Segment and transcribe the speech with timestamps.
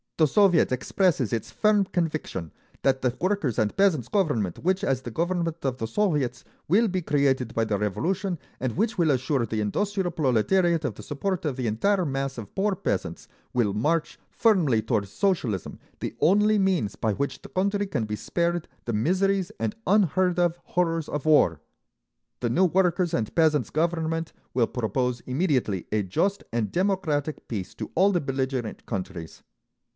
[0.17, 2.51] The Soviet expresses its firm conviction
[2.83, 7.01] that the Workers' and Peasants' Government which, as the government of the Soviets, will be
[7.03, 11.55] created by the Revolution, and which will assure the industrial proletariat of the support of
[11.55, 17.13] the entire mass of poor peasants, will march firmly toward Socialism, the only means by
[17.13, 21.61] which the country can be spared the miseries and unheard of horrors of war.
[22.41, 27.91] The new Workers' and Peasants' Government will propose immediately a just and democratic peace to
[27.95, 29.43] all the belligerent countries.